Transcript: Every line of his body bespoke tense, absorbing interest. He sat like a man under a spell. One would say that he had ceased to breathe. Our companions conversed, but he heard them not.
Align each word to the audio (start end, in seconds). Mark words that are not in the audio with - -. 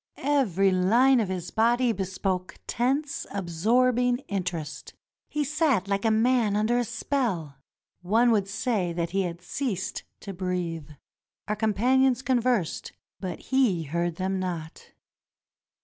Every 0.17 0.71
line 0.71 1.19
of 1.19 1.29
his 1.29 1.51
body 1.51 1.91
bespoke 1.91 2.55
tense, 2.65 3.27
absorbing 3.29 4.17
interest. 4.27 4.95
He 5.29 5.43
sat 5.43 5.87
like 5.87 6.05
a 6.05 6.09
man 6.09 6.55
under 6.55 6.79
a 6.79 6.83
spell. 6.83 7.59
One 8.01 8.31
would 8.31 8.47
say 8.47 8.93
that 8.93 9.11
he 9.11 9.21
had 9.21 9.43
ceased 9.43 10.01
to 10.21 10.33
breathe. 10.33 10.89
Our 11.47 11.55
companions 11.55 12.23
conversed, 12.23 12.93
but 13.19 13.41
he 13.53 13.83
heard 13.83 14.15
them 14.15 14.39
not. 14.39 14.91